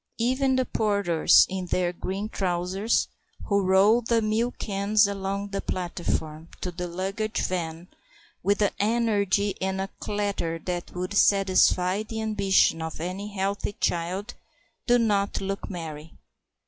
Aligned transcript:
Even 0.17 0.55
the 0.55 0.65
porters 0.65 1.45
in 1.47 1.67
their 1.67 1.93
green 1.93 2.27
trousers, 2.27 3.07
who 3.45 3.61
roll 3.61 4.01
the 4.01 4.19
milk 4.19 4.57
cans 4.57 5.05
along 5.05 5.49
the 5.49 5.61
platform 5.61 6.47
to 6.59 6.71
the 6.71 6.87
luggage 6.87 7.45
van 7.45 7.87
with 8.41 8.63
an 8.63 8.71
energy 8.79 9.53
and 9.61 9.79
a 9.79 9.91
clatter 9.99 10.57
that 10.57 10.95
would 10.95 11.13
satisfy 11.13 12.01
the 12.01 12.19
ambition 12.19 12.81
of 12.81 12.99
any 12.99 13.27
healthy 13.27 13.73
child, 13.73 14.33
do 14.87 14.97
not 14.97 15.39
look 15.39 15.69
merry. 15.69 16.15